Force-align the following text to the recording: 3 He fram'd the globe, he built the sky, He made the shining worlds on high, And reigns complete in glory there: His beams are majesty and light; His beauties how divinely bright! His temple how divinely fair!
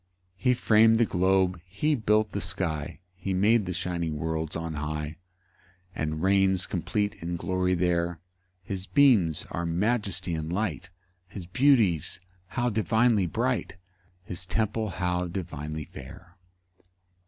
3 0.39 0.49
He 0.49 0.53
fram'd 0.55 0.95
the 0.95 1.05
globe, 1.05 1.59
he 1.63 1.93
built 1.93 2.31
the 2.31 2.41
sky, 2.41 3.01
He 3.15 3.35
made 3.35 3.67
the 3.67 3.71
shining 3.73 4.17
worlds 4.17 4.55
on 4.55 4.73
high, 4.73 5.17
And 5.93 6.23
reigns 6.23 6.65
complete 6.65 7.13
in 7.21 7.35
glory 7.35 7.75
there: 7.75 8.19
His 8.63 8.87
beams 8.87 9.45
are 9.51 9.63
majesty 9.63 10.33
and 10.33 10.51
light; 10.51 10.89
His 11.27 11.45
beauties 11.45 12.19
how 12.47 12.71
divinely 12.71 13.27
bright! 13.27 13.77
His 14.23 14.43
temple 14.47 14.89
how 14.89 15.27
divinely 15.27 15.85
fair! 15.85 16.35